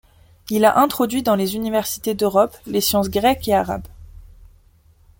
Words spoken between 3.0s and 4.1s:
grecques et arabes.